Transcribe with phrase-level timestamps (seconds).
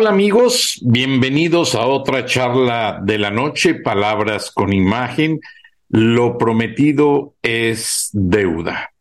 [0.00, 5.40] Hola amigos, bienvenidos a otra charla de la noche, palabras con imagen.
[5.90, 8.94] Lo prometido es deuda.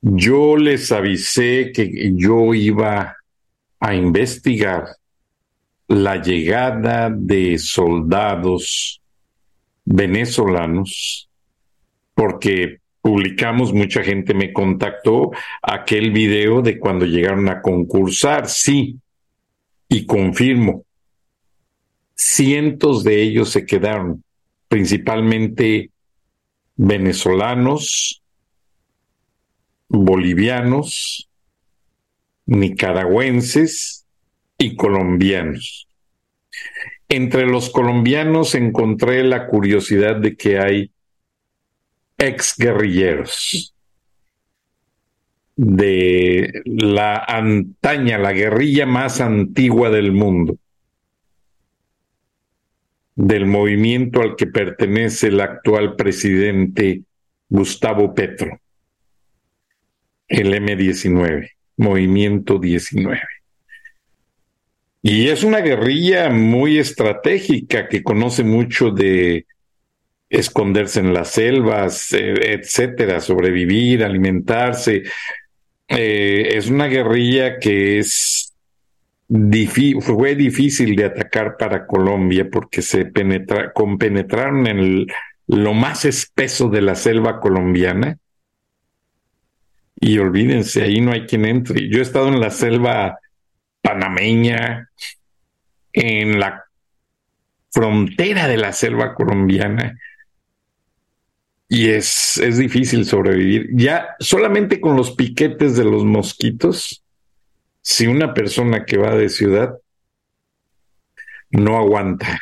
[0.00, 3.14] Yo les avisé que yo iba
[3.78, 4.86] a investigar
[5.86, 9.02] la llegada de soldados
[9.84, 11.28] venezolanos
[12.14, 18.98] porque publicamos, mucha gente me contactó aquel video de cuando llegaron a concursar, sí,
[19.88, 20.84] y confirmo,
[22.14, 24.24] cientos de ellos se quedaron
[24.68, 25.90] principalmente
[26.76, 28.22] venezolanos,
[29.88, 31.28] bolivianos,
[32.46, 34.06] nicaragüenses
[34.58, 35.86] y colombianos.
[37.08, 40.90] Entre los colombianos encontré la curiosidad de que hay
[42.18, 43.75] exguerrilleros
[45.56, 50.58] de la antaña, la guerrilla más antigua del mundo
[53.16, 57.02] del movimiento al que pertenece el actual presidente
[57.48, 58.60] Gustavo Petro,
[60.28, 63.20] el M19, Movimiento 19.
[65.00, 69.46] Y es una guerrilla muy estratégica que conoce mucho de
[70.28, 75.04] esconderse en las selvas, eh, etcétera, sobrevivir, alimentarse.
[75.88, 78.52] Eh, es una guerrilla que es
[80.00, 85.06] fue difícil de atacar para Colombia porque se penetra compenetraron en
[85.48, 88.18] lo más espeso de la selva colombiana.
[89.98, 91.88] Y olvídense, ahí no hay quien entre.
[91.88, 93.18] Yo he estado en la selva
[93.80, 94.90] panameña,
[95.92, 96.64] en la
[97.70, 99.98] frontera de la selva colombiana,
[101.68, 103.68] y es, es difícil sobrevivir.
[103.72, 107.04] Ya solamente con los piquetes de los mosquitos,
[107.82, 109.76] si una persona que va de ciudad
[111.50, 112.40] no aguanta.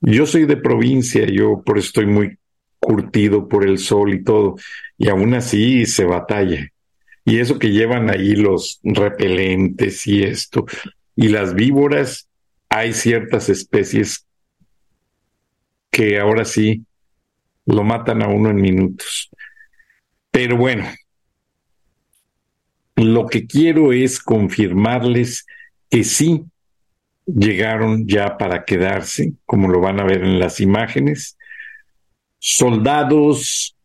[0.00, 2.38] Yo soy de provincia, yo por estoy muy
[2.78, 4.56] curtido por el sol y todo,
[4.96, 6.68] y aún así se batalla.
[7.24, 10.64] Y eso que llevan ahí los repelentes y esto,
[11.16, 12.28] y las víboras,
[12.68, 14.26] hay ciertas especies
[15.90, 16.86] que ahora sí
[17.68, 19.30] lo matan a uno en minutos.
[20.30, 20.88] Pero bueno,
[22.96, 25.46] lo que quiero es confirmarles
[25.90, 26.44] que sí
[27.26, 31.36] llegaron ya para quedarse, como lo van a ver en las imágenes,
[32.38, 33.76] soldados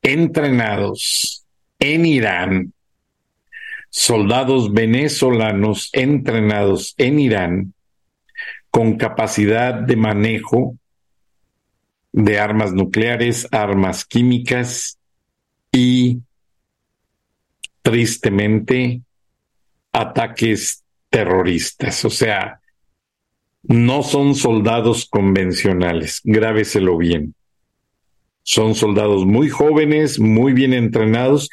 [0.00, 1.44] entrenados
[1.80, 2.72] en Irán,
[3.90, 7.74] soldados venezolanos entrenados en Irán
[8.70, 10.78] con capacidad de manejo
[12.12, 14.98] de armas nucleares, armas químicas
[15.72, 16.20] y
[17.82, 19.00] tristemente
[19.92, 22.04] ataques terroristas.
[22.04, 22.60] O sea,
[23.62, 27.34] no son soldados convencionales, grábeselo bien.
[28.42, 31.48] Son soldados muy jóvenes, muy bien entrenados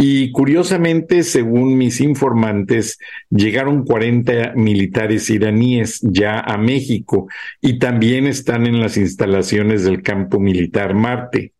[0.00, 3.00] y curiosamente, según mis informantes,
[3.30, 7.26] llegaron 40 militares iraníes ya a México
[7.60, 11.52] y también están en las instalaciones del campo militar Marte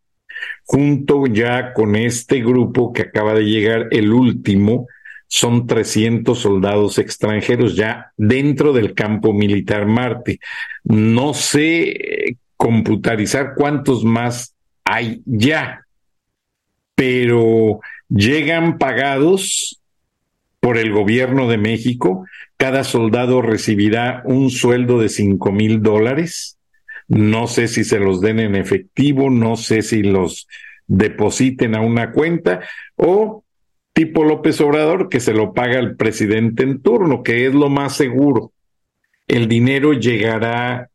[0.63, 4.87] junto ya con este grupo que acaba de llegar, el último,
[5.27, 10.41] son 300 soldados extranjeros ya dentro del campo militar Marte.
[10.85, 15.87] No sé eh, computarizar cuántos más hay ya,
[16.95, 19.81] pero llegan pagados
[20.61, 22.27] por el gobierno de México.
[22.57, 26.59] Cada soldado recibirá un sueldo de cinco mil dólares
[27.09, 30.47] no sé si se los den en efectivo, no sé si los
[30.87, 32.61] depositen a una cuenta
[32.97, 33.45] o
[33.95, 37.97] tipo López Obrador que se lo paga el presidente en turno, que es lo más
[37.97, 38.53] seguro.
[39.27, 40.91] El dinero llegará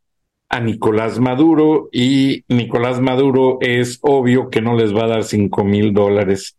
[0.49, 5.63] a Nicolás Maduro y Nicolás Maduro es obvio que no les va a dar cinco
[5.63, 6.55] mil dólares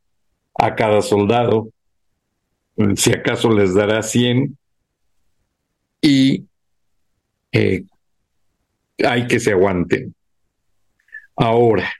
[0.55, 1.69] a cada soldado,
[2.97, 4.56] si acaso les dará 100
[6.01, 6.45] y
[7.53, 7.85] eh,
[9.05, 10.15] hay que se aguanten.
[11.37, 11.93] Ahora,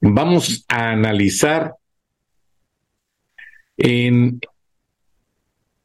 [0.00, 1.74] vamos a analizar
[3.76, 4.40] en,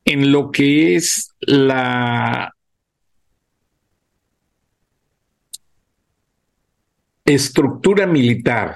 [0.06, 2.54] en lo que es la
[7.26, 8.76] estructura militar,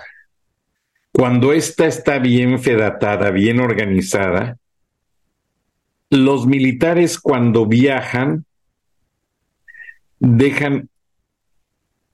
[1.17, 4.59] cuando ésta está bien fedatada, bien organizada,
[6.11, 8.45] los militares cuando viajan
[10.19, 10.89] dejan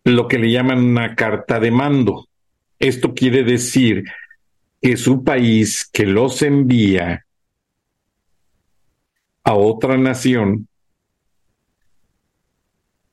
[0.06, 2.30] lo que le llaman una carta de mando.
[2.80, 4.06] Esto quiere decir
[4.82, 7.26] que su país que los envía
[9.44, 10.70] a otra nación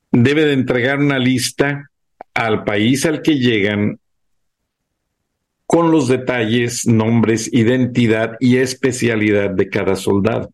[0.09, 1.91] debe de entregar una lista
[2.33, 3.99] al país al que llegan
[5.71, 10.51] con los detalles, nombres, identidad y especialidad de cada soldado.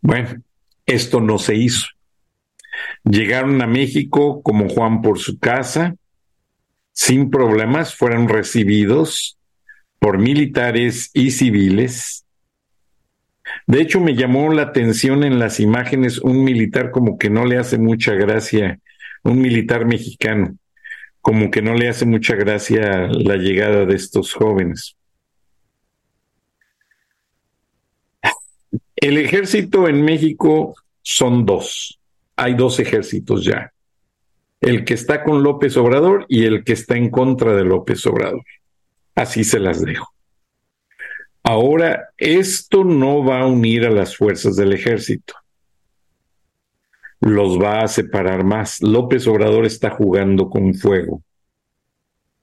[0.00, 0.42] Bueno,
[0.84, 1.86] esto no se hizo.
[3.04, 5.94] Llegaron a México como Juan por su casa,
[6.90, 9.38] sin problemas, fueron recibidos
[10.00, 12.26] por militares y civiles.
[13.68, 17.58] De hecho, me llamó la atención en las imágenes un militar como que no le
[17.58, 18.80] hace mucha gracia,
[19.22, 20.56] un militar mexicano,
[21.28, 24.96] como que no le hace mucha gracia la llegada de estos jóvenes.
[28.96, 32.00] El ejército en México son dos.
[32.34, 33.70] Hay dos ejércitos ya.
[34.62, 38.46] El que está con López Obrador y el que está en contra de López Obrador.
[39.14, 40.10] Así se las dejo.
[41.42, 45.34] Ahora, esto no va a unir a las fuerzas del ejército.
[47.20, 48.80] Los va a separar más.
[48.80, 51.22] López Obrador está jugando con fuego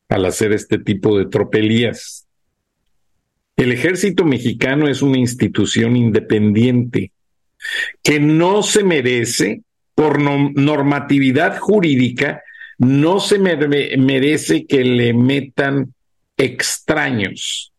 [0.10, 2.28] al hacer este tipo de tropelías.
[3.56, 7.12] El ejército mexicano es una institución independiente
[8.04, 9.64] que no se merece,
[9.96, 12.44] por normatividad jurídica,
[12.78, 15.94] no se merece que le metan
[16.36, 17.72] extraños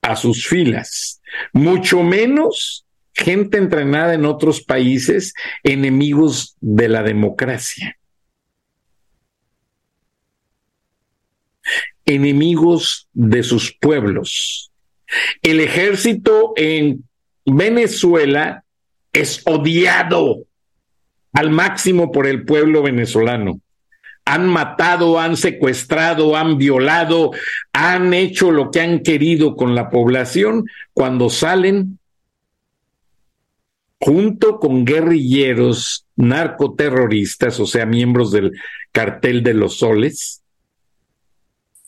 [0.00, 1.20] a sus filas,
[1.52, 2.86] mucho menos
[3.18, 7.98] gente entrenada en otros países, enemigos de la democracia.
[12.08, 14.72] enemigos de sus pueblos.
[15.42, 17.04] El ejército en
[17.44, 18.64] Venezuela
[19.12, 20.44] es odiado
[21.32, 23.60] al máximo por el pueblo venezolano.
[24.24, 27.30] Han matado, han secuestrado, han violado,
[27.72, 31.97] han hecho lo que han querido con la población cuando salen
[34.00, 38.52] junto con guerrilleros narcoterroristas, o sea, miembros del
[38.92, 40.42] cartel de los soles,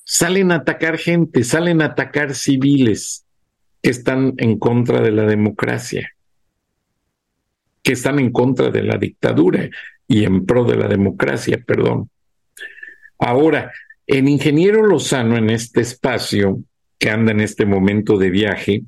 [0.04, 3.24] salen a atacar gente, salen a atacar civiles
[3.82, 6.10] que están en contra de la democracia,
[7.82, 9.70] que están en contra de la dictadura
[10.06, 12.10] y en pro de la democracia, perdón.
[13.18, 13.72] Ahora,
[14.06, 16.60] el ingeniero Lozano en este espacio,
[16.98, 18.82] que anda en este momento de viaje,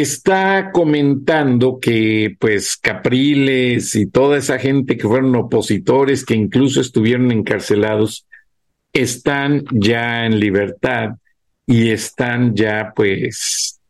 [0.00, 7.30] está comentando que pues Capriles y toda esa gente que fueron opositores, que incluso estuvieron
[7.30, 8.26] encarcelados,
[8.92, 11.10] están ya en libertad
[11.66, 13.80] y están ya pues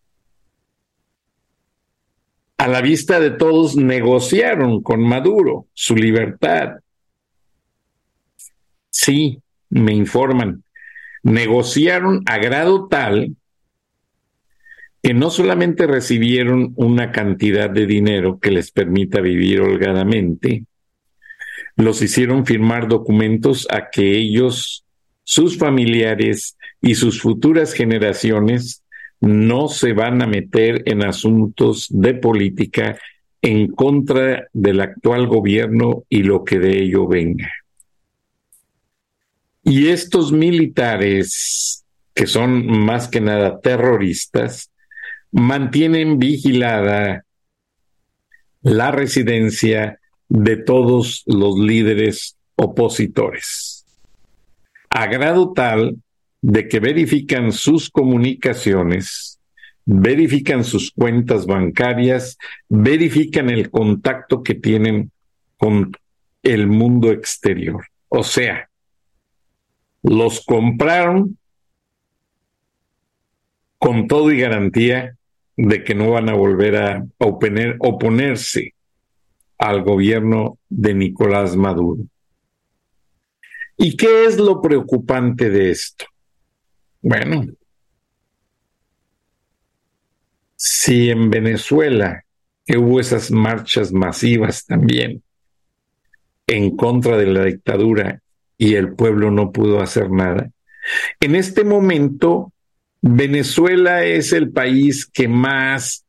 [2.59, 6.81] a la vista de todos negociaron con Maduro su libertad.
[8.90, 9.40] Sí,
[9.71, 10.64] me informan,
[11.23, 13.35] negociaron a grado tal
[15.04, 20.64] que no solamente recibieron una cantidad de dinero que les permita vivir holgadamente,
[21.76, 24.87] los hicieron firmar documentos a que ellos
[25.23, 28.82] sus familiares y sus futuras generaciones
[29.20, 32.99] no se van a meter en asuntos de política
[33.42, 37.52] en contra del actual gobierno y lo que de ello venga.
[39.64, 41.84] Y estos militares,
[42.14, 44.70] que son más que nada terroristas,
[45.35, 47.25] mantienen vigilada
[48.62, 49.99] la residencia
[50.29, 53.85] de todos los líderes opositores
[54.95, 55.97] a grado tal
[56.41, 59.41] de que verifican sus comunicaciones,
[59.85, 62.38] verifican sus cuentas bancarias,
[62.69, 65.11] verifican el contacto que tienen
[65.57, 65.91] con
[66.45, 67.85] el mundo exterior.
[68.09, 68.71] O sea,
[70.05, 71.38] los compraron
[73.79, 75.17] con todo y garantía
[75.56, 78.75] de que no van a volver a oponerse
[79.58, 82.02] al gobierno de Nicolás Maduro.
[83.76, 86.06] ¿Y qué es lo preocupante de esto?
[87.02, 87.46] Bueno,
[90.56, 92.25] si en Venezuela,
[92.68, 95.23] hubo esas marchas masivas también
[96.46, 98.23] en contra de la dictadura
[98.56, 100.50] y el pueblo no pudo hacer nada,
[101.20, 102.53] en este momento
[103.06, 106.06] Venezuela es el país que más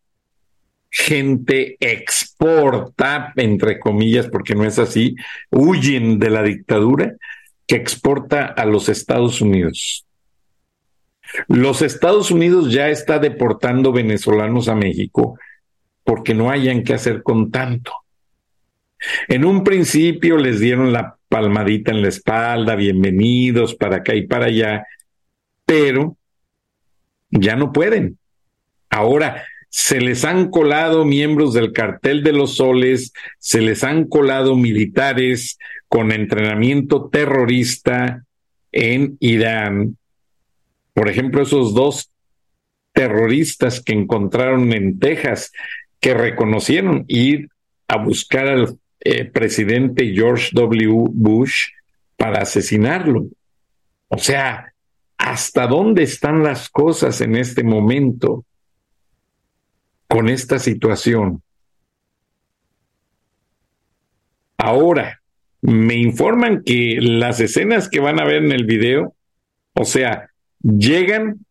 [0.90, 5.14] gente exporta, entre comillas, porque no es así,
[5.52, 7.18] huyen de la dictadura,
[7.68, 10.06] que exporta a los Estados Unidos.
[11.50, 15.38] Los Estados Unidos ya está deportando venezolanos a México
[16.06, 17.92] porque no hayan que hacer con tanto.
[19.28, 24.46] En un principio les dieron la palmadita en la espalda, bienvenidos para acá y para
[24.46, 24.86] allá,
[25.66, 26.16] pero
[27.36, 28.18] ya no pueden.
[28.90, 34.56] Ahora se les han colado miembros del cartel de los soles, se les han colado
[34.56, 35.58] militares
[35.90, 38.24] con entrenamiento terrorista
[38.72, 39.98] en Irán.
[40.94, 42.10] Por ejemplo, esos dos
[42.94, 45.52] terroristas que encontraron en Texas,
[46.00, 47.50] que reconocieron ir
[47.88, 51.08] a buscar al eh, presidente George W.
[51.12, 51.68] Bush
[52.16, 53.28] para asesinarlo.
[54.08, 54.74] O sea,
[55.18, 58.46] ¿hasta dónde están las cosas en este momento
[60.08, 61.42] con esta situación?
[64.58, 65.22] Ahora,
[65.62, 69.14] me informan que las escenas que van a ver en el video,
[69.74, 70.32] o sea,
[70.62, 71.46] llegan,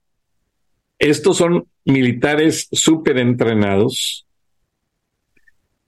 [0.99, 4.27] estos son militares súper entrenados,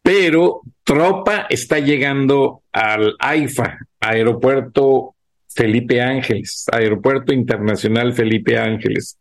[0.03, 5.16] pero tropa está llegando al AIFA, Aeropuerto
[5.57, 9.19] Felipe Ángeles, Aeropuerto Internacional Felipe Ángeles,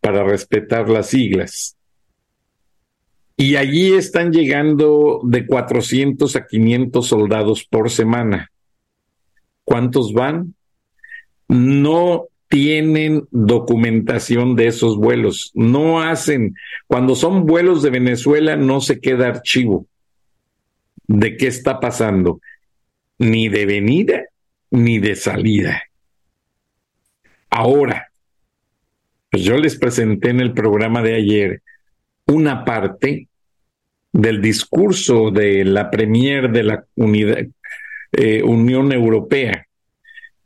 [0.00, 1.76] para respetar las siglas.
[3.38, 8.50] Y allí están llegando de 400 a 500 soldados por semana.
[9.64, 10.54] ¿Cuántos van?
[11.48, 15.52] No tienen documentación de esos vuelos.
[15.54, 16.54] No hacen,
[16.86, 19.86] cuando son vuelos de Venezuela, no se queda archivo
[21.06, 22.40] de qué está pasando,
[23.18, 24.24] ni de venida
[24.70, 25.82] ni de salida.
[27.50, 28.08] Ahora,
[29.30, 31.62] pues yo les presenté en el programa de ayer
[32.26, 33.28] una parte
[34.12, 36.84] del discurso de la Premier de la
[38.12, 39.66] eh, Unión Europea,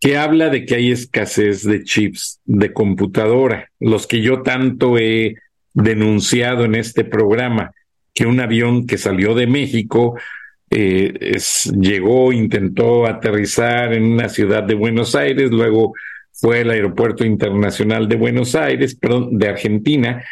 [0.01, 5.37] que habla de que hay escasez de chips de computadora, los que yo tanto he
[5.75, 7.73] denunciado en este programa,
[8.15, 10.19] que un avión que salió de México
[10.75, 11.37] eh,
[11.79, 15.93] llegó, intentó aterrizar en una ciudad de Buenos Aires, luego
[16.33, 20.25] fue al aeropuerto internacional de Buenos Aires, perdón, de Argentina,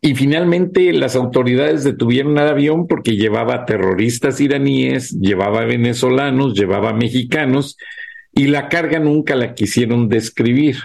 [0.00, 7.76] y finalmente las autoridades detuvieron al avión porque llevaba terroristas iraníes, llevaba venezolanos, llevaba mexicanos,
[8.32, 10.76] y la carga nunca la quisieron describir.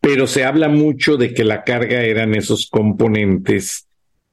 [0.00, 3.87] Pero se habla mucho de que la carga eran esos componentes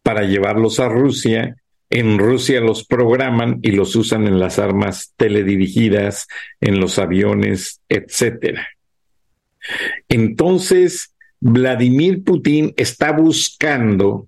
[0.05, 1.55] para llevarlos a Rusia.
[1.89, 6.27] En Rusia los programan y los usan en las armas teledirigidas,
[6.61, 8.67] en los aviones, etcétera.
[10.07, 14.27] Entonces, Vladimir Putin está buscando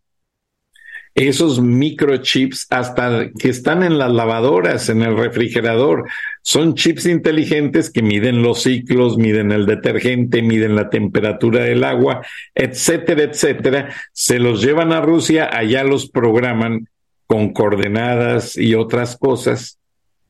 [1.14, 6.10] esos microchips hasta que están en las lavadoras, en el refrigerador.
[6.48, 12.26] Son chips inteligentes que miden los ciclos, miden el detergente, miden la temperatura del agua,
[12.56, 13.94] etcétera, etcétera.
[14.14, 16.88] Se los llevan a Rusia, allá los programan
[17.26, 19.78] con coordenadas y otras cosas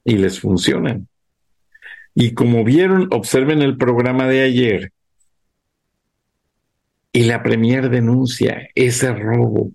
[0.03, 1.07] y les funcionan.
[2.15, 4.91] Y como vieron, observen el programa de ayer.
[7.11, 9.69] Y la Premier denuncia ese robo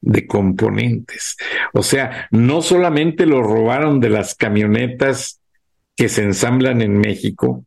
[0.00, 1.36] de componentes.
[1.72, 5.39] O sea, no solamente lo robaron de las camionetas
[6.00, 7.66] que se ensamblan en México,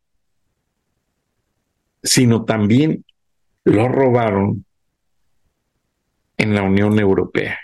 [2.02, 3.06] sino también
[3.63, 4.66] lo robaron
[6.38, 7.60] en la Unión Europea.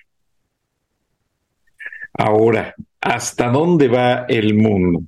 [2.14, 5.02] Ahora, ¿hasta dónde va el mundo?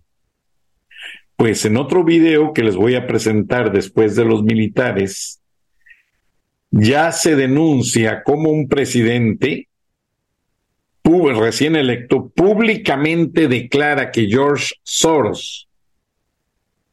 [1.36, 5.44] Pues en otro video que les voy a presentar después de los militares,
[6.72, 9.70] ya se denuncia como un presidente
[11.04, 15.68] recién electo públicamente declara que George Soros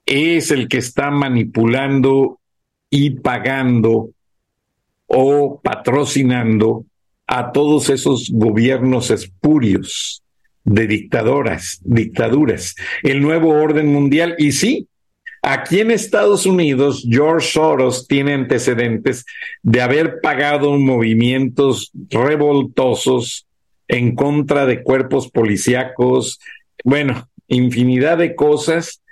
[0.07, 2.39] es el que está manipulando
[2.91, 4.11] y pagando
[5.07, 6.85] o patrocinando
[7.27, 10.23] a todos esos gobiernos espurios
[10.65, 14.35] de dictadoras, dictaduras, el nuevo orden mundial.
[14.39, 14.89] Y sí,
[15.41, 19.25] Aquí en Estados Unidos, George Soros tiene antecedentes
[19.63, 23.48] de haber pagado movimientos revoltosos
[23.89, 26.39] en contra de cuerpos policíacos,
[26.85, 29.03] bueno, infinidad de cosas,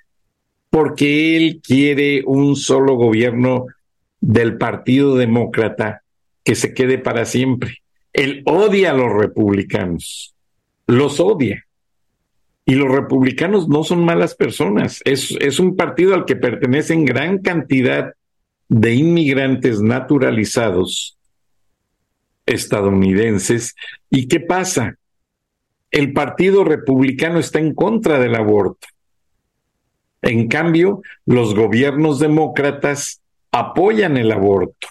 [0.70, 3.66] porque él quiere un solo gobierno
[4.20, 6.02] del Partido Demócrata
[6.44, 7.82] que se quede para siempre.
[8.12, 10.34] Él odia a los republicanos,
[10.86, 11.64] los odia.
[12.68, 17.38] Y los republicanos no son malas personas, es, es un partido al que pertenecen gran
[17.38, 18.12] cantidad
[18.68, 21.15] de inmigrantes naturalizados
[22.46, 23.74] estadounidenses.
[24.08, 24.96] ¿Y qué pasa?
[25.90, 28.86] El Partido Republicano está en contra del aborto.
[30.22, 33.20] En cambio, los gobiernos demócratas
[33.52, 34.88] apoyan el aborto.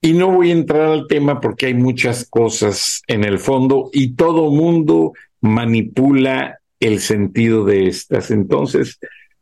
[0.00, 4.14] Y no voy a entrar al tema porque hay muchas cosas en el fondo y
[4.14, 8.30] todo mundo manipula el sentido de estas.
[8.30, 8.98] Entonces,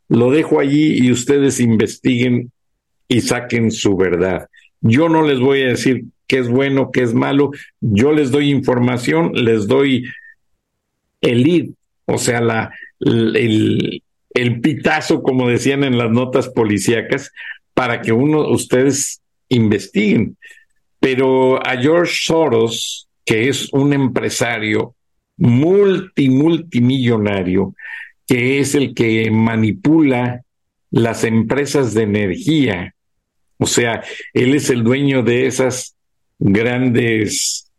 [0.07, 2.51] lo dejo allí y ustedes investiguen
[3.07, 4.47] y saquen su verdad.
[4.87, 7.49] Yo no les voy a decir qué es bueno, qué es malo.
[7.81, 10.05] Yo les doy información, les doy
[11.21, 11.65] el lead,
[12.05, 14.01] o sea, la, el,
[14.61, 17.31] pitazo, como decían en las notas policíacas,
[17.73, 20.37] para que uno, ustedes investiguen.
[20.99, 24.93] Pero a George Soros, que es un empresario
[25.37, 27.73] multi, multimillonario,
[28.27, 30.43] que es el que manipula
[30.91, 32.94] las empresas de energía.
[33.57, 35.95] O sea, él es el dueño de esas
[36.39, 37.71] grandes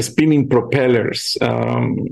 [0.00, 2.06] spinning propellers, um,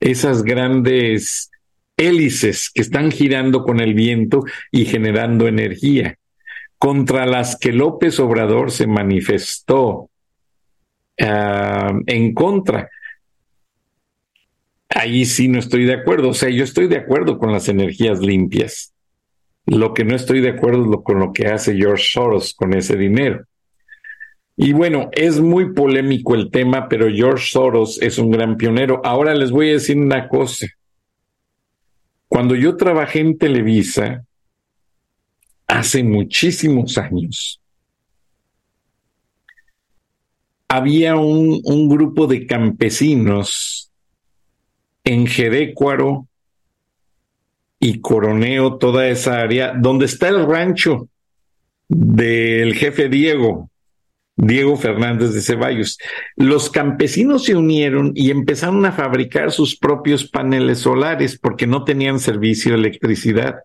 [0.00, 1.50] esas grandes
[1.96, 6.16] hélices que están girando con el viento y generando energía,
[6.78, 10.10] contra las que López Obrador se manifestó
[11.20, 12.88] uh, en contra
[14.98, 16.30] ahí sí no estoy de acuerdo.
[16.30, 18.92] O sea, yo estoy de acuerdo con las energías limpias.
[19.68, 22.96] Lo que no estoy de acuerdo es con lo que hace George Soros con ese
[22.96, 23.44] dinero.
[24.56, 29.02] Y bueno, es muy polémico el tema, pero George Soros es un gran pionero.
[29.04, 30.66] Ahora les voy a decir una cosa.
[32.28, 34.24] Cuando yo trabajé en Televisa,
[35.66, 37.60] hace muchísimos años,
[40.66, 43.92] había un, un grupo de campesinos
[45.04, 46.27] en Jerécuaro
[47.80, 51.08] y Coroneo, toda esa área, donde está el rancho
[51.88, 53.70] del jefe Diego,
[54.36, 55.98] Diego Fernández de Ceballos.
[56.36, 62.20] Los campesinos se unieron y empezaron a fabricar sus propios paneles solares porque no tenían
[62.20, 63.60] servicio de electricidad.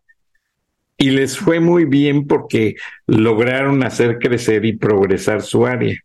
[0.98, 2.76] Y les fue muy bien porque
[3.08, 6.00] lograron hacer crecer y progresar su área.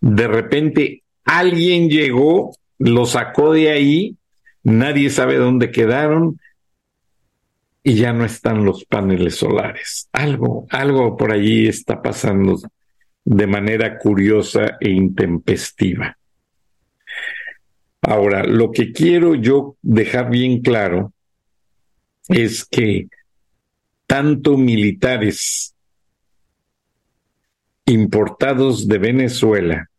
[0.00, 4.16] De repente alguien llegó, lo sacó de ahí
[4.64, 6.40] nadie sabe dónde quedaron
[7.86, 10.08] y ya no están los paneles solares.
[10.10, 12.58] Algo, algo por allí está pasando
[13.24, 16.16] de manera curiosa e intempestiva.
[18.00, 21.12] Ahora, lo que quiero yo dejar bien claro
[22.28, 23.08] es que
[24.06, 25.74] tanto militares
[27.84, 29.90] importados de Venezuela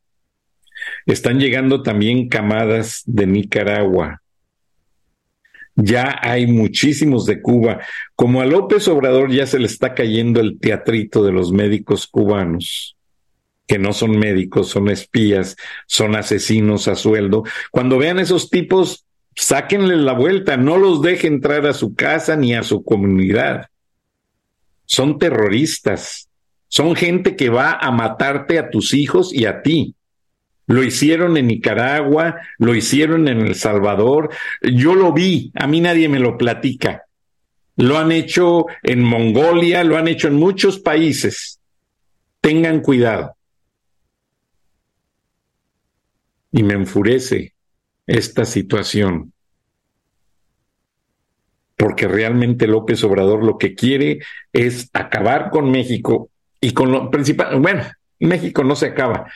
[1.05, 4.23] están llegando también camadas de Nicaragua,
[5.75, 7.81] ya hay muchísimos de Cuba.
[8.15, 12.95] Como a López Obrador ya se le está cayendo el teatrito de los médicos cubanos,
[13.67, 15.55] que no son médicos, son espías,
[15.87, 17.43] son asesinos a sueldo.
[17.71, 22.55] Cuando vean esos tipos, sáquenle la vuelta, no los deje entrar a su casa ni
[22.55, 23.67] a su comunidad.
[24.85, 26.29] Son terroristas,
[26.67, 29.95] son gente que va a matarte a tus hijos y a ti.
[30.67, 34.31] Lo hicieron en Nicaragua, lo hicieron en El Salvador.
[34.61, 37.03] Yo lo vi, a mí nadie me lo platica.
[37.77, 41.59] Lo han hecho en Mongolia, lo han hecho en muchos países.
[42.41, 43.35] Tengan cuidado.
[46.51, 47.53] Y me enfurece
[48.07, 49.33] esta situación.
[51.75, 54.19] Porque realmente López Obrador lo que quiere
[54.53, 56.29] es acabar con México
[56.61, 57.59] y con lo principal.
[57.59, 57.83] Bueno,
[58.19, 59.29] México no se acaba,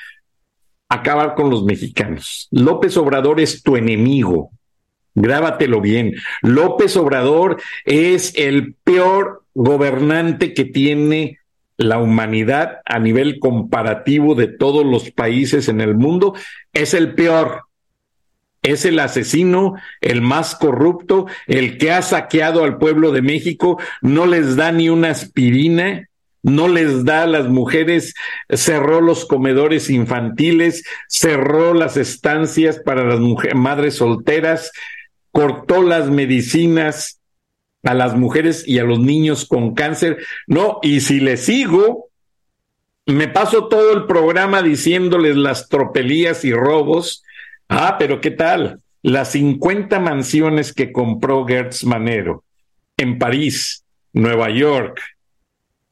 [0.90, 2.48] acabar con los mexicanos.
[2.52, 4.52] López Obrador es tu enemigo.
[5.14, 6.14] Grábatelo bien.
[6.42, 11.40] López Obrador es el peor gobernante que tiene
[11.78, 16.34] la humanidad a nivel comparativo de todos los países en el mundo.
[16.74, 17.64] Es el peor.
[18.62, 24.26] Es el asesino, el más corrupto, el que ha saqueado al pueblo de México, no
[24.26, 26.09] les da ni una aspirina,
[26.44, 28.14] no les da a las mujeres,
[28.50, 33.20] cerró los comedores infantiles, cerró las estancias para las
[33.56, 34.72] madres solteras,
[35.32, 37.20] cortó las medicinas
[37.84, 40.18] a las mujeres y a los niños con cáncer.
[40.48, 42.10] No, y si le sigo,
[43.06, 47.24] me paso todo el programa diciéndoles las tropelías y robos.
[47.68, 48.80] Ah, pero ¿qué tal?
[49.02, 52.44] Las 50 mansiones que compró Gertz Manero
[52.98, 55.00] en París, Nueva York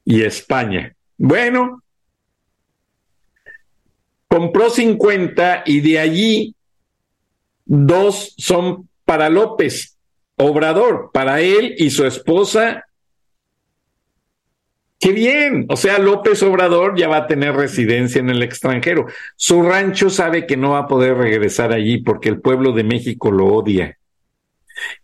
[0.08, 0.96] y España.
[1.18, 1.84] Bueno,
[4.30, 6.56] compró 50 y de allí
[7.66, 9.98] dos son para López
[10.38, 12.86] Obrador, para él y su esposa
[15.00, 19.06] Qué bien, o sea, López Obrador ya va a tener residencia en el extranjero.
[19.36, 23.30] Su rancho sabe que no va a poder regresar allí porque el pueblo de México
[23.30, 24.00] lo odia.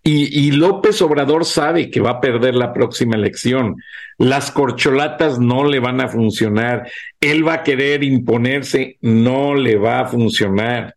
[0.03, 3.75] Y, López Obrador sabe que va a perder la próxima elección.
[4.17, 6.89] Las corcholatas no le van a funcionar.
[7.19, 10.95] Él va a querer imponerse, no le va a funcionar.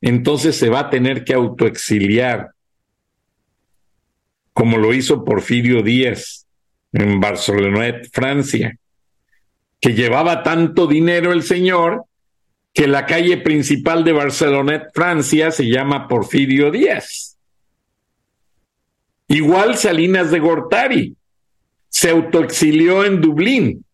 [0.00, 2.50] Entonces se va a tener que autoexiliar,
[4.52, 6.46] como lo hizo Porfirio Díaz
[6.92, 8.76] en Barcelona, Francia,
[9.80, 12.04] que llevaba tanto dinero el señor
[12.72, 17.35] que la calle principal de Barcelona, Francia, se llama Porfirio Díaz.
[19.36, 21.14] Igual Salinas de Gortari
[21.90, 23.84] se autoexilió en Dublín.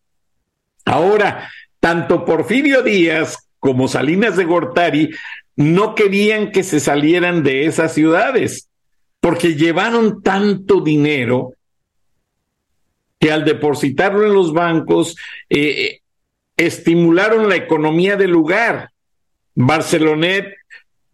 [0.85, 1.51] Ahora,
[1.81, 5.09] tanto Porfirio Díaz como Salinas de Gortari
[5.57, 8.69] no querían que se salieran de esas ciudades,
[9.19, 11.55] porque llevaron tanto dinero
[13.19, 15.17] que al depositarlo en los bancos
[15.49, 15.99] eh,
[16.55, 18.91] estimularon la economía del lugar.
[19.55, 20.55] Barcelonet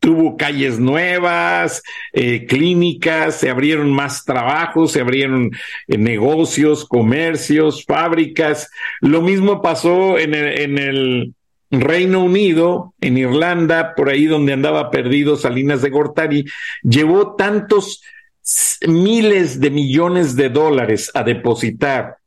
[0.09, 5.51] tuvo calles nuevas, eh, clínicas, se abrieron más trabajos, se abrieron
[5.87, 8.71] eh, negocios, comercios, fábricas.
[9.01, 11.35] Lo mismo pasó en el,
[11.69, 16.45] Reino Unido, en Irlanda, por ahí donde andaba perdido Salinas de Gortari,
[16.81, 18.01] llevó tantos
[18.87, 22.17] miles de millones de dólares a depositar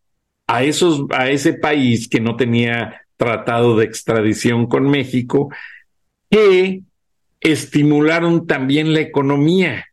[0.47, 5.51] a, esos, a ese país que no tenía tratado de extradición con México,
[6.31, 6.83] que
[7.43, 9.87] estimularon también la economía.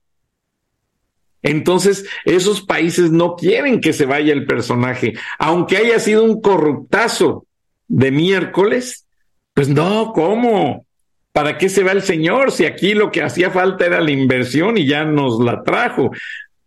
[1.42, 7.46] Entonces, esos países no quieren que se vaya el personaje, aunque haya sido un corruptazo
[7.88, 9.08] de miércoles,
[9.54, 10.86] pues no, ¿cómo?
[11.32, 12.52] ¿Para qué se va el señor?
[12.52, 16.12] Si aquí lo que hacía falta era la inversión y ya nos la trajo.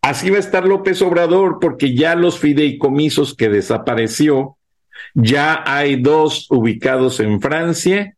[0.00, 4.56] Así va a estar López Obrador porque ya los fideicomisos que desapareció,
[5.14, 8.16] ya hay dos ubicados en Francia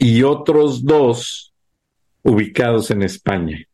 [0.00, 1.52] y otros dos
[2.22, 3.66] ubicados en España,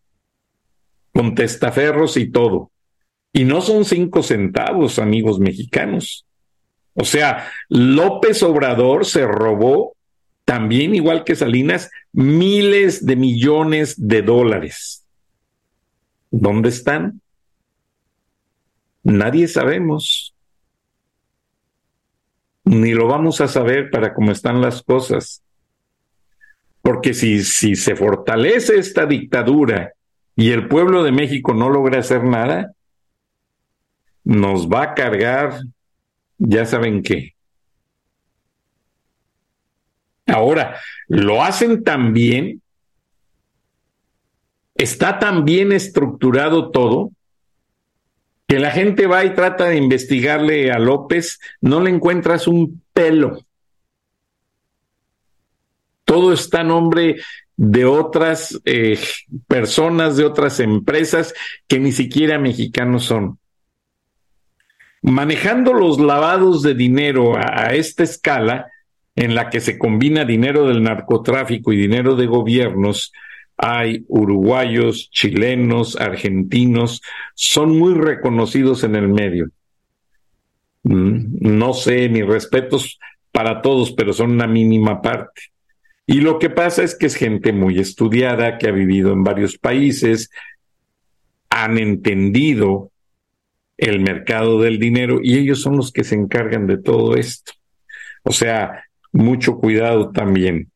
[1.12, 2.72] con testaferros y todo.
[3.32, 6.26] Y no son cinco centavos, amigos mexicanos.
[6.94, 9.94] O sea, López Obrador se robó
[10.44, 15.06] también igual que Salinas, miles de millones de dólares.
[16.32, 17.20] ¿Dónde están?
[19.04, 20.34] Nadie sabemos.
[22.64, 25.44] Ni lo vamos a saber para cómo están las cosas.
[26.86, 29.94] Porque si, si se fortalece esta dictadura
[30.36, 32.74] y el pueblo de México no logra hacer nada,
[34.22, 35.62] nos va a cargar,
[36.38, 37.34] ya saben qué.
[40.28, 40.76] Ahora,
[41.08, 42.62] lo hacen tan bien,
[44.76, 47.10] está tan bien estructurado todo,
[48.46, 53.44] que la gente va y trata de investigarle a López, no le encuentras un pelo.
[56.06, 57.16] Todo está a nombre
[57.58, 58.98] de otras eh,
[59.46, 61.34] personas, de otras empresas
[61.66, 63.38] que ni siquiera mexicanos son.
[65.02, 68.70] Manejando los lavados de dinero a esta escala,
[69.16, 73.12] en la que se combina dinero del narcotráfico y dinero de gobiernos,
[73.56, 77.00] hay uruguayos, chilenos, argentinos,
[77.34, 79.50] son muy reconocidos en el medio.
[80.82, 82.98] Mm, no sé, ni respetos
[83.32, 85.42] para todos, pero son una mínima parte.
[86.06, 89.58] Y lo que pasa es que es gente muy estudiada, que ha vivido en varios
[89.58, 90.30] países,
[91.50, 92.92] han entendido
[93.76, 97.52] el mercado del dinero y ellos son los que se encargan de todo esto.
[98.22, 100.70] O sea, mucho cuidado también.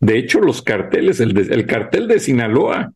[0.00, 2.92] De hecho, los carteles, el, cartel de Sinaloa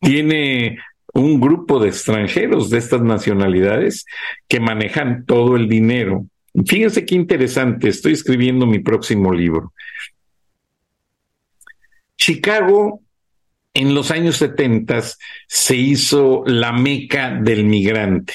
[0.00, 0.78] tiene
[1.12, 4.04] un grupo de extranjeros de estas nacionalidades
[4.46, 6.26] que manejan todo el dinero.
[6.66, 9.72] Fíjense qué interesante, estoy escribiendo mi próximo libro.
[12.16, 13.02] Chicago
[13.74, 15.02] en los años 70
[15.46, 18.34] se hizo la meca del migrante.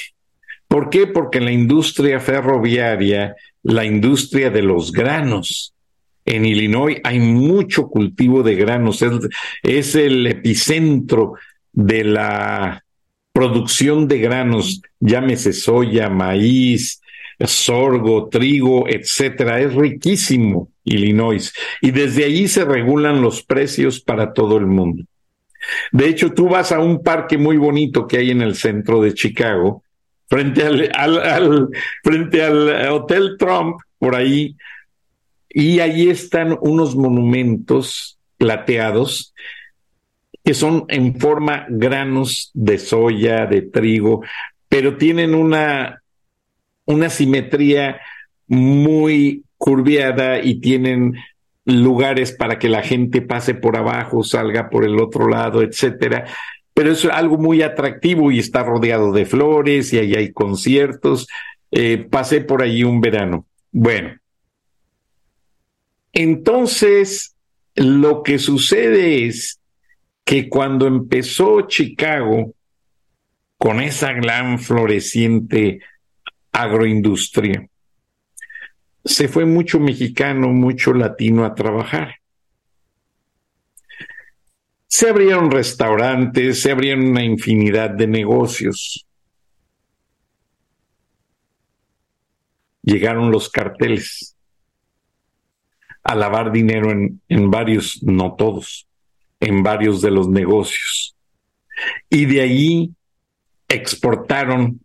[0.68, 1.08] ¿Por qué?
[1.08, 5.74] Porque la industria ferroviaria la industria de los granos.
[6.26, 9.04] En Illinois hay mucho cultivo de granos,
[9.64, 11.34] es, el epicentro
[11.72, 12.86] de la
[13.34, 17.02] producción de granos, llámese soya, maíz,
[17.46, 19.60] sorgo, trigo, etcétera.
[19.60, 25.04] Es riquísimo Illinois y desde allí se regulan los precios para todo el mundo.
[25.92, 29.14] De hecho, tú vas a un parque muy bonito que hay en el centro de
[29.14, 29.84] Chicago,
[30.28, 31.70] frente al,
[32.04, 34.58] frente al Hotel Trump, por ahí,
[35.50, 39.34] y allí están unos monumentos plateados
[40.44, 44.24] que son en forma granos de soya, de trigo,
[44.68, 46.03] pero tienen una,
[46.86, 48.00] una simetría
[48.48, 51.16] muy curviada y tienen
[51.66, 56.26] lugares para que la gente pase por abajo, salga por el otro lado, etcétera.
[56.74, 61.28] Pero es algo muy atractivo y está rodeado de flores y ahí hay conciertos.
[61.72, 63.46] Eh, pasé por allí un verano.
[63.72, 64.18] Bueno,
[66.12, 67.36] entonces
[67.76, 69.60] lo que sucede es
[70.26, 72.54] que cuando empezó Chicago
[73.58, 75.80] con esa gran floreciente
[76.54, 77.68] agroindustria,
[79.04, 82.16] se fue mucho mexicano, mucho latino a trabajar.
[84.88, 89.06] Se abrieron restaurantes, se abrieron una infinidad de negocios.
[92.84, 94.38] Llegaron los carteles
[96.04, 98.88] a lavar dinero en, en varios, no todos,
[99.40, 101.16] en varios de los negocios.
[102.10, 102.92] Y de ahí
[103.68, 104.83] exportaron,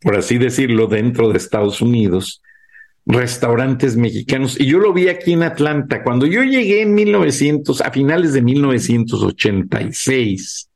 [0.00, 2.42] por así decirlo, dentro de Estados Unidos,
[3.06, 4.58] restaurantes mexicanos.
[4.58, 6.02] Y yo lo vi aquí en Atlanta.
[6.02, 10.70] Cuando yo llegué en 1900, a finales de 1986,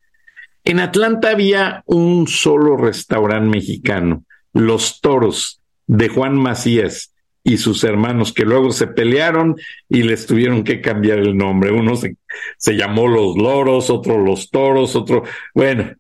[0.64, 8.32] en Atlanta había un solo restaurante mexicano, Los Toros, de Juan Macías y sus hermanos,
[8.32, 9.56] que luego se pelearon
[9.90, 11.70] y les tuvieron que cambiar el nombre.
[11.70, 12.16] Uno se,
[12.56, 15.24] se llamó Los Loros, otro Los Toros, otro...
[15.54, 15.92] Bueno,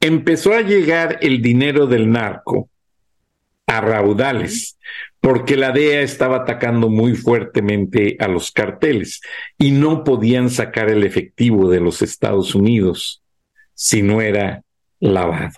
[0.00, 2.70] empezó a llegar el dinero del narco
[3.66, 4.78] a raudales,
[5.20, 9.20] porque la DEA estaba atacando muy fuertemente a los carteles
[9.58, 13.22] y no podían sacar el efectivo de los Estados Unidos
[13.74, 14.62] si no era
[14.98, 15.52] lavado.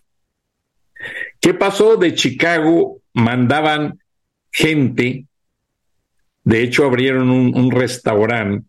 [1.41, 1.97] ¿Qué pasó?
[1.97, 3.99] De Chicago mandaban
[4.51, 5.27] gente,
[6.45, 8.67] de hecho abrieron un, un restaurante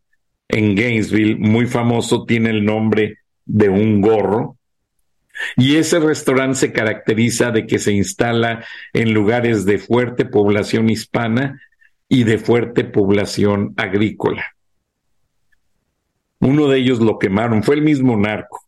[0.48, 4.58] en Gainesville muy famoso, tiene el nombre de un gorro,
[5.56, 11.62] y ese restaurante se caracteriza de que se instala en lugares de fuerte población hispana
[12.08, 14.46] y de fuerte población agrícola.
[16.40, 18.62] Uno de ellos lo quemaron, fue el mismo narco.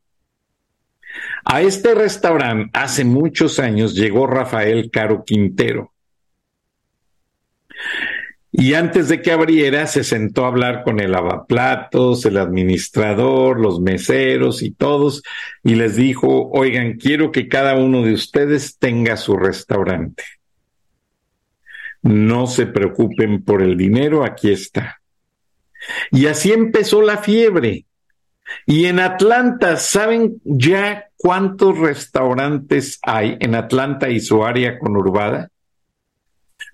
[1.45, 5.91] A este restaurante hace muchos años llegó Rafael Caro Quintero.
[8.57, 13.81] Y antes de que abriera, se sentó a hablar con el lavaplatos, el administrador, los
[13.81, 15.23] meseros y todos,
[15.61, 20.23] y les dijo, oigan, quiero que cada uno de ustedes tenga su restaurante.
[22.01, 25.01] No se preocupen por el dinero, aquí está.
[26.11, 27.85] Y así empezó la fiebre.
[28.65, 35.49] Y en Atlanta, ¿saben ya cuántos restaurantes hay en Atlanta y su área conurbada?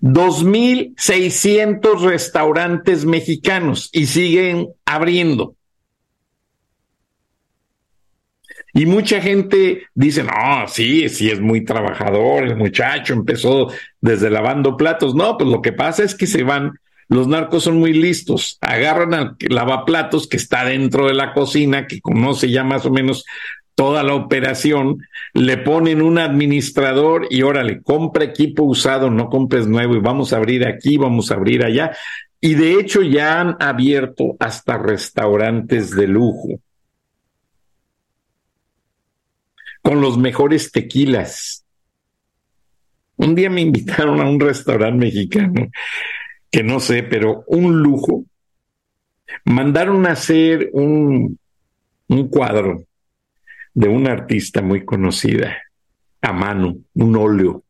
[0.02, 5.54] 2.600 restaurantes mexicanos y siguen abriendo.
[8.74, 13.68] Y mucha gente dice, no, sí, sí es muy trabajador, el muchacho empezó
[14.00, 15.14] desde lavando platos.
[15.14, 16.72] No, pues lo que pasa es que se van,
[17.08, 22.00] los narcos son muy listos, agarran al lavaplatos que está dentro de la cocina, que
[22.00, 23.24] conoce ya más o menos
[23.74, 24.98] toda la operación,
[25.32, 30.36] le ponen un administrador y órale, compra equipo usado, no compres nuevo y vamos a
[30.36, 31.92] abrir aquí, vamos a abrir allá.
[32.40, 36.60] Y de hecho ya han abierto hasta restaurantes de lujo
[39.80, 41.64] con los mejores tequilas.
[43.16, 45.68] Un día me invitaron a un restaurante mexicano,
[46.50, 48.24] que no sé, pero un lujo.
[49.44, 51.38] Mandaron a hacer un,
[52.08, 52.84] un cuadro
[53.74, 55.56] de una artista muy conocida,
[56.20, 57.64] a mano, un óleo.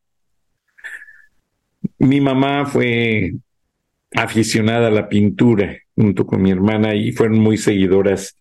[1.99, 3.35] Mi mamá fue
[4.15, 8.39] aficionada a la pintura junto con mi hermana y fueron muy seguidoras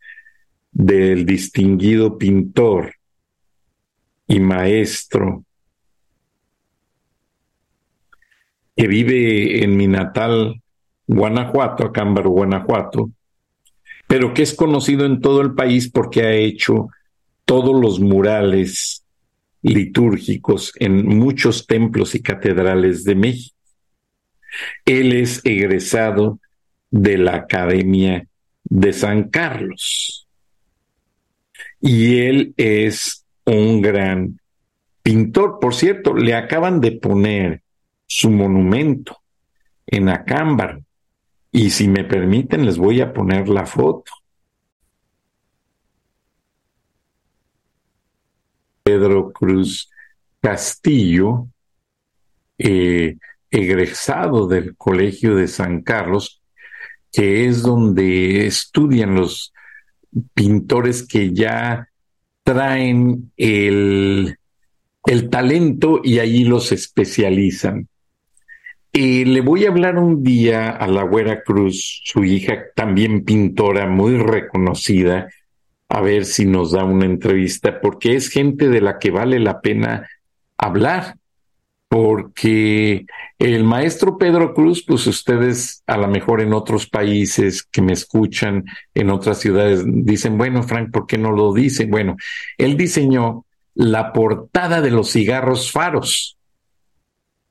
[0.71, 2.95] del distinguido pintor
[4.27, 5.43] y maestro
[8.75, 10.61] que vive en mi natal
[11.05, 13.11] Guanajuato, Acámbaro, Guanajuato,
[14.07, 16.89] pero que es conocido en todo el país porque ha hecho
[17.45, 19.03] todos los murales
[19.61, 23.55] litúrgicos en muchos templos y catedrales de México.
[24.85, 26.39] Él es egresado
[26.89, 28.27] de la Academia
[28.63, 30.27] de San Carlos
[31.79, 34.39] y él es un gran
[35.01, 35.59] pintor.
[35.59, 37.61] Por cierto, le acaban de poner
[38.05, 39.17] su monumento
[39.87, 40.83] en Acámbaro.
[41.51, 44.11] Y si me permiten, les voy a poner la foto.
[48.83, 49.89] Pedro Cruz
[50.41, 51.47] Castillo,
[52.57, 53.17] eh,
[53.49, 56.41] egresado del Colegio de San Carlos,
[57.11, 59.53] que es donde estudian los
[60.33, 61.89] pintores que ya
[62.43, 64.37] traen el,
[65.29, 67.87] talento y allí los especializan.
[68.93, 73.87] Eh, le voy a hablar un día a la Güera Cruz, su hija, también pintora
[73.87, 75.29] muy reconocida,
[75.91, 79.59] a ver si nos da una entrevista, porque es gente de la que vale la
[79.59, 80.07] pena
[80.57, 81.15] hablar,
[81.89, 83.05] porque
[83.37, 88.63] el maestro Pedro Cruz, pues ustedes a lo mejor en otros países que me escuchan,
[88.93, 91.91] en otras ciudades, dicen, bueno, Frank, ¿por qué no lo dicen?
[91.91, 92.15] Bueno,
[92.57, 96.37] él diseñó la portada de los cigarros faros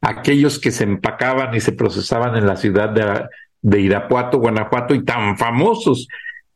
[0.01, 3.27] aquellos que se empacaban y se procesaban en la ciudad de,
[3.61, 6.09] de Irapuato, Guanajuato y tan famosos.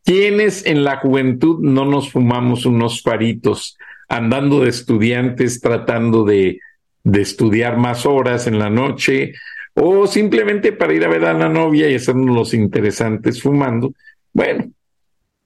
[0.04, 6.60] ¿Quiénes en la juventud no nos fumamos unos faritos andando de estudiantes tratando de,
[7.04, 9.32] de estudiar más horas en la noche
[9.72, 13.94] o simplemente para ir a ver a la novia y hacernos los interesantes fumando?
[14.32, 14.70] Bueno,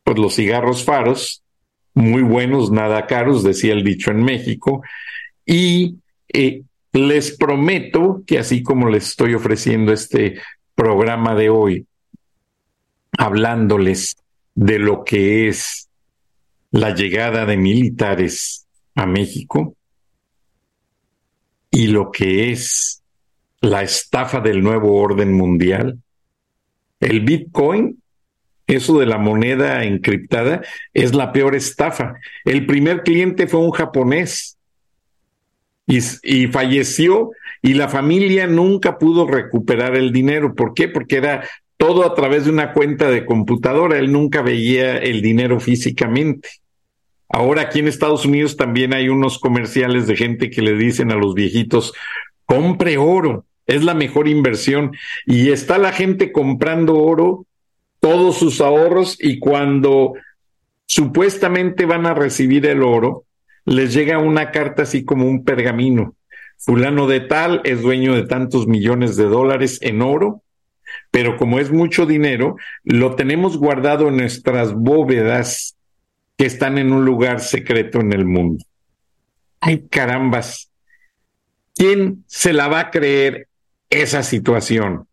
[0.03, 1.43] pues los cigarros faros,
[1.95, 4.83] muy buenos, nada caros, decía el dicho en México,
[5.47, 5.97] y
[6.33, 10.41] eh, les prometo que así como les estoy ofreciendo este
[10.75, 11.87] programa de hoy,
[13.17, 14.17] hablándoles
[14.59, 15.89] de lo que es
[16.73, 18.67] la llegada de militares
[18.97, 19.77] a México
[21.71, 23.05] y lo que es
[23.61, 26.01] la estafa del nuevo orden mundial,
[26.99, 28.03] el Bitcoin,
[28.67, 32.15] eso de la moneda encriptada, es la peor estafa.
[32.45, 34.59] El primer cliente fue un japonés
[35.87, 37.31] y, falleció
[37.63, 40.57] y la familia nunca pudo recuperar el dinero.
[40.57, 40.89] ¿Por qué?
[40.89, 43.99] Porque era todo a través de una cuenta de computadora.
[43.99, 46.51] Él nunca veía el dinero físicamente.
[47.31, 51.17] Ahora aquí en Estados Unidos también hay unos comerciales de gente que le dicen a
[51.17, 51.93] los viejitos,
[52.45, 54.93] compre oro, es la mejor inversión.
[55.25, 57.47] Y está la gente comprando oro,
[58.01, 60.15] todos sus ahorros, y cuando
[60.87, 63.25] supuestamente van a recibir el oro,
[63.67, 66.15] les llega una carta así como un pergamino.
[66.57, 70.43] Fulano de tal es dueño de tantos millones de dólares en oro,
[71.11, 75.77] pero como es mucho dinero, lo tenemos guardado en nuestras bóvedas
[76.37, 78.65] que están en un lugar secreto en el mundo.
[79.61, 80.71] Ay, carambas.
[81.75, 83.49] ¿Quién se la va a creer
[83.91, 85.07] esa situación?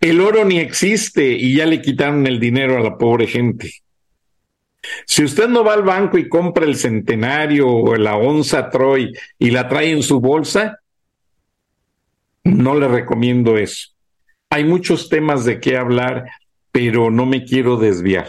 [0.00, 3.72] El oro ni existe y ya le quitaron el dinero a la pobre gente.
[5.06, 9.50] Si usted no va al banco y compra el centenario o la onza Troy y
[9.50, 10.80] la trae en su bolsa,
[12.44, 13.88] no le recomiendo eso.
[14.50, 16.30] Hay muchos temas de qué hablar,
[16.70, 18.28] pero no me quiero desviar.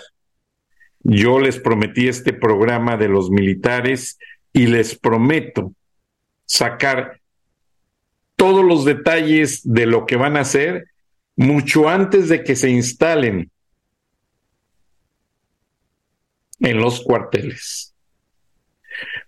[1.01, 4.17] Yo les prometí este programa de los militares
[4.53, 5.73] y les prometo
[6.45, 7.19] sacar
[8.35, 10.85] todos los detalles de lo que van a hacer
[11.35, 13.51] mucho antes de que se instalen
[16.59, 17.93] en los cuarteles.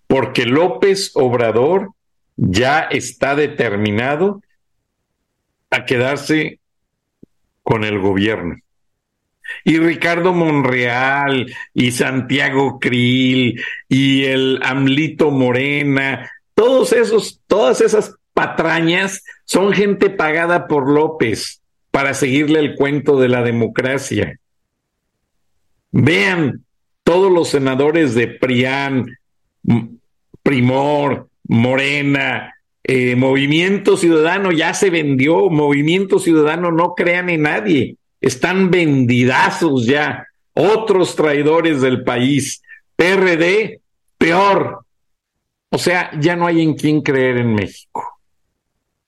[0.07, 1.91] Porque López Obrador
[2.37, 4.41] ya está determinado
[5.69, 6.59] a quedarse
[7.63, 8.55] con el gobierno.
[9.63, 19.23] Y Ricardo Monreal y Santiago Krill y el Amlito Morena, todos esos, todas esas patrañas
[19.45, 24.37] son gente pagada por López para seguirle el cuento de la democracia.
[25.91, 26.63] Vean
[27.03, 29.17] todos los senadores de PRIAN,
[30.43, 32.56] Primor, Morena,
[32.87, 40.25] eh, Movimiento Ciudadano ya se vendió, Movimiento Ciudadano no crean en nadie, están vendidazos ya,
[40.53, 42.63] otros traidores del país,
[42.95, 43.81] PRD,
[44.17, 44.85] peor.
[45.69, 48.19] O sea, ya no hay en quién creer en México.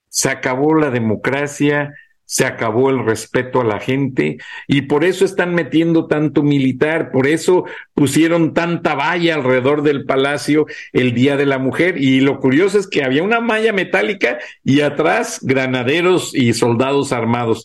[0.09, 1.93] Se acabó la democracia,
[2.29, 7.25] se acabó el respeto a la gente y por eso están metiendo tanto militar, por
[7.25, 7.65] eso
[7.95, 12.87] pusieron tanta valla alrededor del palacio el Día de la Mujer y lo curioso es
[12.87, 17.63] que había una malla metálica y atrás granaderos y soldados armados.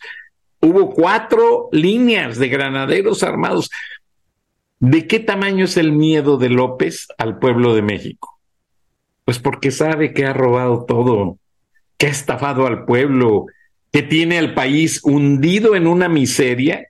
[0.63, 3.71] Hubo cuatro líneas de granaderos armados.
[4.79, 8.41] ¿De qué tamaño es el miedo de López al pueblo de México?
[9.27, 11.37] Pues porque sabe que ha robado todo,
[11.99, 13.45] que ha estafado al pueblo,
[13.95, 16.89] que tiene al país hundido en una miseria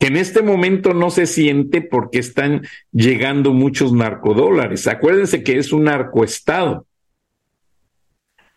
[0.00, 4.88] que en este momento no se siente porque están llegando muchos narcodólares.
[4.88, 6.88] Acuérdense que es un narcoestado.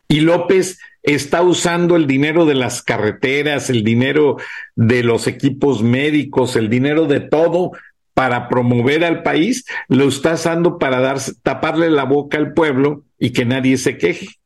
[0.07, 4.37] Y López está usando el dinero de las carreteras, el dinero
[4.75, 7.73] de los equipos médicos, el dinero de todo
[8.15, 13.45] para promover al país, lo está usando para taparle la boca al pueblo y que
[13.45, 14.40] nadie se queje.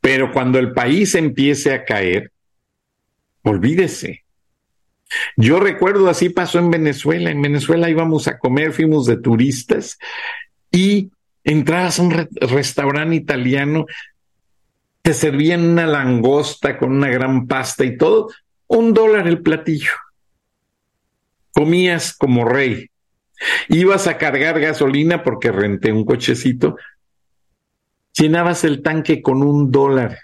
[0.00, 2.32] Pero cuando el país empiece a caer,
[3.42, 4.24] olvídese.
[5.36, 7.30] Yo recuerdo así pasó en Venezuela.
[7.30, 9.98] En Venezuela íbamos a comer, fuimos de turistas
[10.70, 11.10] y
[11.44, 13.86] entrabas a un restaurante italiano,
[15.02, 18.28] te servían una langosta con una gran pasta y todo,
[18.66, 19.92] un dólar el platillo.
[21.52, 22.90] Comías como rey.
[23.68, 26.76] Ibas a cargar gasolina porque renté un cochecito,
[28.18, 30.18] llenabas el tanque con un dólar.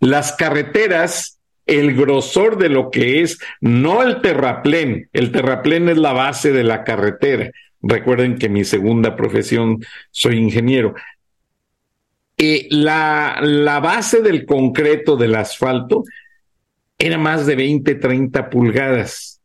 [0.00, 6.12] Las carreteras, el grosor de lo que es, no el terraplén, el terraplén es la
[6.12, 7.50] base de la carretera.
[7.82, 10.94] Recuerden que mi segunda profesión soy ingeniero.
[12.38, 16.04] Eh, la, la base del concreto del asfalto
[16.98, 19.40] era más de 20, 30 pulgadas.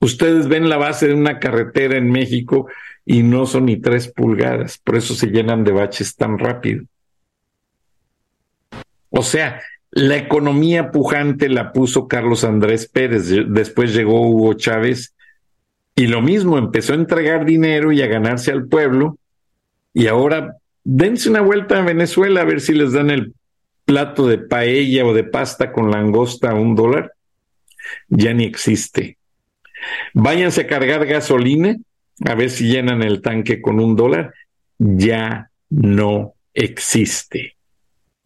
[0.00, 2.68] Ustedes ven la base de una carretera en México
[3.06, 6.84] y no son ni tres pulgadas, por eso se llenan de baches tan rápido.
[9.10, 15.14] O sea, la economía pujante la puso Carlos Andrés Pérez, después llegó Hugo Chávez
[15.94, 19.16] y lo mismo, empezó a entregar dinero y a ganarse al pueblo
[19.94, 23.34] y ahora dense una vuelta a Venezuela a ver si les dan el
[23.84, 27.12] plato de paella o de pasta con langosta a un dólar.
[28.08, 29.16] Ya ni existe.
[30.12, 31.76] Váyanse a cargar gasolina
[32.24, 34.32] a ver si llenan el tanque con un dólar,
[34.78, 37.56] ya no existe.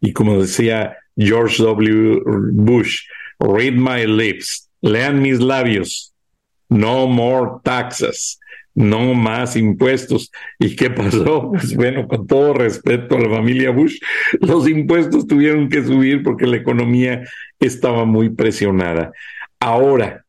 [0.00, 2.22] Y como decía George W.
[2.52, 3.02] Bush,
[3.38, 6.14] read my lips, lean mis labios,
[6.68, 8.38] no more taxes,
[8.74, 10.30] no más impuestos.
[10.58, 11.50] ¿Y qué pasó?
[11.60, 13.98] Pues bueno, con todo respeto a la familia Bush,
[14.40, 17.24] los impuestos tuvieron que subir porque la economía
[17.58, 19.12] estaba muy presionada.
[19.58, 20.24] Ahora,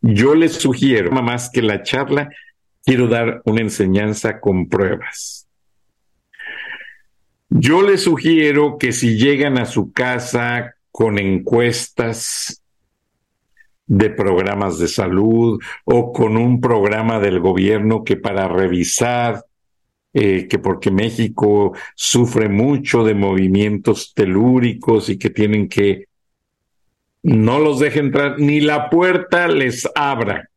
[0.00, 2.30] yo les sugiero, más que la charla,
[2.86, 5.48] quiero dar una enseñanza con pruebas.
[7.48, 12.62] Yo les sugiero que si llegan a su casa con encuestas
[13.86, 19.44] de programas de salud o con un programa del gobierno que para revisar
[20.14, 26.06] eh, que porque México sufre mucho de movimientos telúricos y que tienen que
[27.22, 30.48] no los dejen entrar, ni la puerta les abra.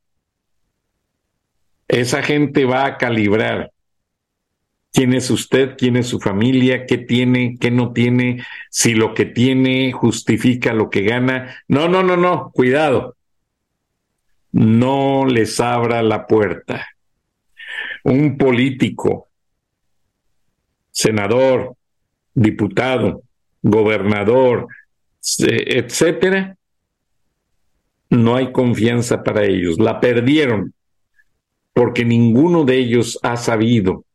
[1.90, 3.72] Esa gente va a calibrar
[4.94, 9.26] quién es usted, quién es su familia, qué tiene, qué no tiene, si lo que
[9.26, 11.58] tiene justifica lo que gana.
[11.68, 13.16] No, no, no, no, cuidado.
[14.52, 16.86] No les abra la puerta.
[18.04, 19.28] Un político,
[20.92, 21.76] senador,
[22.36, 23.24] diputado,
[23.64, 24.68] gobernador,
[25.40, 26.56] etcétera,
[28.12, 29.80] no hay confianza para ellos.
[29.80, 30.74] La perdieron
[31.74, 34.06] porque ninguno de ellos ha sabido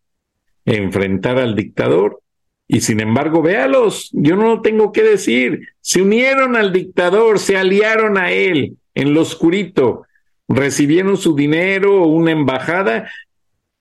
[0.65, 2.21] enfrentar al dictador.
[2.67, 7.57] Y sin embargo, véalos, yo no lo tengo que decir, se unieron al dictador, se
[7.59, 10.07] aliaron a él en lo oscurito,
[10.49, 13.11] recibieron su dinero o una embajada,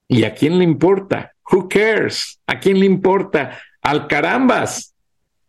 [0.08, 1.34] ¿y a quién le importa?
[1.52, 2.40] Who cares?
[2.46, 3.58] ¿A quién le importa?
[3.82, 4.94] Al carambas.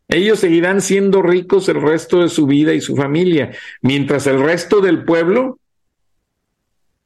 [0.09, 4.81] Ellos seguirán siendo ricos el resto de su vida y su familia, mientras el resto
[4.81, 5.59] del pueblo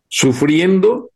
[0.08, 1.10] sufriendo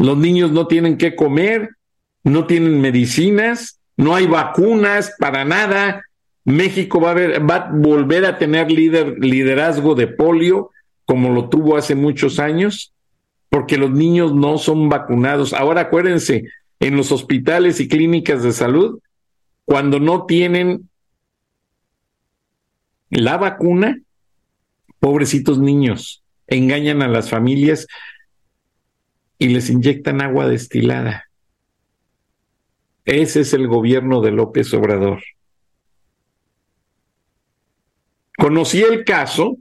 [0.00, 1.76] los niños no tienen que comer,
[2.24, 6.02] no tienen medicinas, no hay vacunas para nada.
[6.46, 10.70] México va a, va a volver a tener liderazgo de polio
[11.04, 12.94] como lo tuvo hace muchos años,
[13.50, 15.52] porque los niños no son vacunados.
[15.52, 16.44] Ahora acuérdense,
[16.78, 19.00] en los hospitales y clínicas de salud,
[19.66, 20.88] cuando no tienen
[23.10, 24.00] la vacuna,
[24.98, 27.86] pobrecitos niños, engañan a las familias
[29.38, 31.24] y les inyectan agua destilada.
[33.04, 35.22] Ese es el gobierno de López Obrador.
[38.36, 39.56] Conocí el caso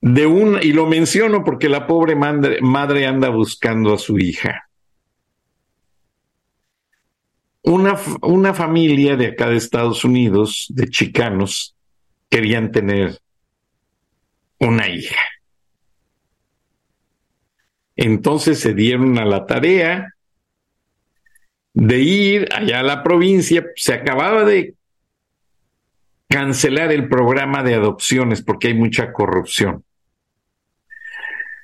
[0.00, 4.68] de un, y lo menciono porque la pobre madre, madre anda buscando a su hija.
[7.62, 11.76] Una, una familia de acá de Estados Unidos, de chicanos,
[12.28, 13.18] querían tener
[14.58, 15.20] una hija.
[17.96, 20.14] Entonces se dieron a la tarea
[21.72, 23.66] de ir allá a la provincia.
[23.76, 24.74] Se acababa de
[26.28, 29.84] cancelar el programa de adopciones porque hay mucha corrupción.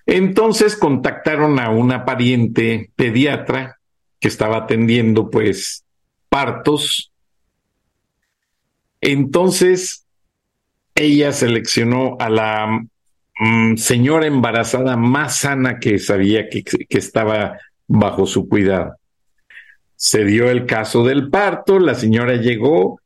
[0.06, 3.78] Entonces contactaron a una pariente pediatra
[4.18, 5.84] que estaba atendiendo pues
[6.28, 7.12] partos.
[9.00, 10.06] Entonces
[10.94, 12.82] ella seleccionó a la
[13.38, 18.96] mm, señora embarazada más sana que sabía que, que estaba bajo su cuidado.
[19.96, 23.00] Se dio el caso del parto, la señora llegó,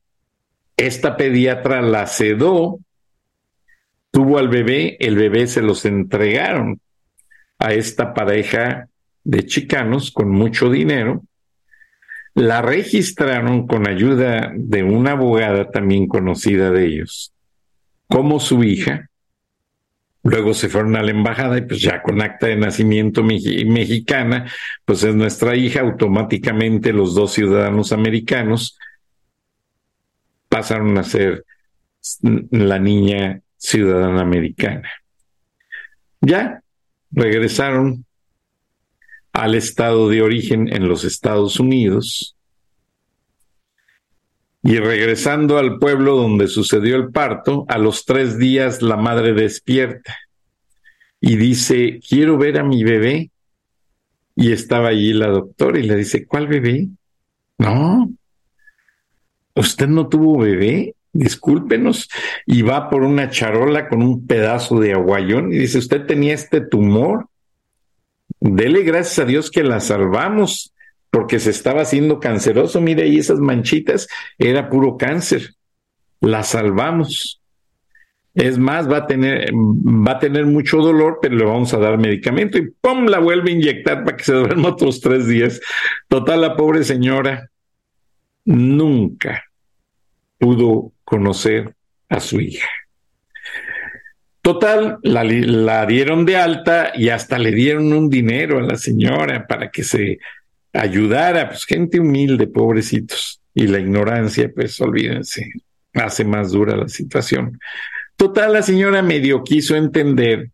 [0.76, 2.78] esta pediatra la sedó,
[4.10, 6.80] tuvo al bebé, el bebé se los entregaron
[7.58, 8.88] a esta pareja
[9.24, 11.22] de chicanos con mucho dinero,
[12.34, 17.32] la registraron con ayuda de una abogada también conocida de ellos,
[18.08, 19.08] como su hija.
[20.22, 24.50] Luego se fueron a la embajada y pues ya con acta de nacimiento mexicana,
[24.84, 28.76] pues es nuestra hija, automáticamente los dos ciudadanos americanos
[30.48, 31.44] pasaron a ser
[32.50, 34.90] la niña ciudadana americana.
[36.20, 36.60] Ya
[37.12, 38.04] regresaron
[39.32, 42.35] al estado de origen en los Estados Unidos
[44.66, 50.16] y regresando al pueblo donde sucedió el parto, a los tres días la madre despierta
[51.20, 53.30] y dice, quiero ver a mi bebé.
[54.34, 56.88] Y estaba allí la doctora y le dice, ¿cuál bebé?
[57.58, 58.10] No,
[59.54, 62.10] usted no tuvo bebé discúlpenos,
[62.44, 66.60] y va por una charola con un pedazo de aguayón y dice, usted tenía este
[66.60, 67.28] tumor,
[68.38, 70.74] dele gracias a Dios que la salvamos
[71.16, 74.06] porque se estaba haciendo canceroso, mire ahí esas manchitas,
[74.36, 75.54] era puro cáncer,
[76.20, 77.40] la salvamos.
[78.34, 81.96] Es más, va a tener, va a tener mucho dolor, pero le vamos a dar
[81.96, 83.06] medicamento y ¡pum!
[83.06, 85.58] la vuelve a inyectar para que se duerma otros tres días.
[86.06, 87.48] Total, la pobre señora
[88.44, 89.42] nunca
[90.36, 91.74] pudo conocer
[92.10, 92.68] a su hija.
[94.42, 99.70] Total, la, dieron de alta y hasta le dieron un dinero a la señora para
[99.70, 100.18] que se
[100.76, 103.40] ayudara, pues gente humilde, pobrecitos.
[103.54, 105.50] Y la ignorancia, pues olvídense,
[105.94, 107.58] hace más dura la situación.
[108.16, 110.50] Total, la señora medio quiso entender,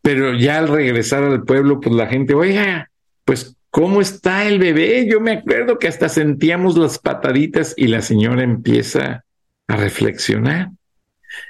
[0.00, 2.90] pero ya al regresar al pueblo, pues la gente, oiga,
[3.24, 5.08] pues ¿Cómo está el bebé?
[5.10, 9.24] Yo me acuerdo que hasta sentíamos las pataditas y la señora empieza
[9.66, 10.72] a reflexionar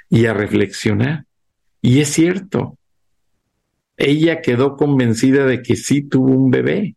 [0.09, 1.25] y a reflexionar.
[1.81, 2.77] Y es cierto,
[3.97, 6.95] ella quedó convencida de que sí tuvo un bebé.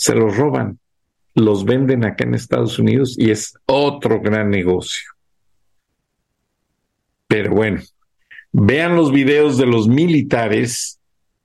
[0.00, 0.78] Se los roban,
[1.34, 5.10] los venden acá en Estados Unidos y es otro gran negocio.
[7.28, 7.82] Pero bueno,
[8.50, 10.98] vean los videos de los militares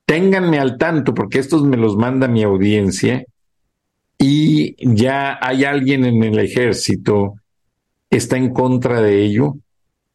[0.06, 3.26] ténganme al tanto porque estos me los manda mi audiencia
[4.18, 7.34] y ya hay alguien en el ejército
[8.10, 9.56] que está en contra de ello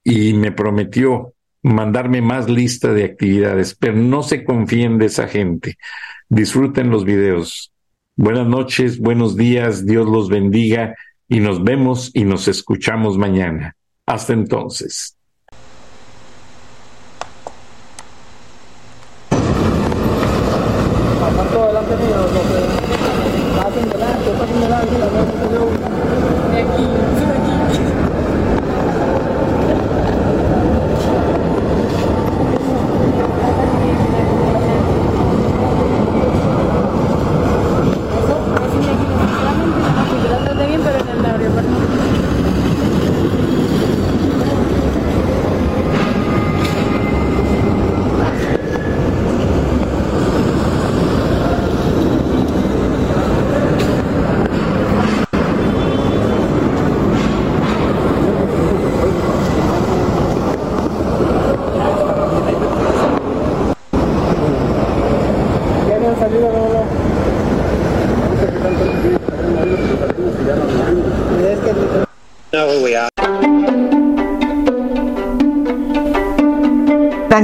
[0.02, 5.76] y me prometió mandarme más lista de actividades, pero no se confíen de esa gente.
[6.30, 7.70] Disfruten los videos.
[8.22, 10.94] Buenas noches, buenos días, Dios los bendiga
[11.26, 13.74] y nos vemos y nos escuchamos mañana.
[14.04, 15.16] Hasta entonces.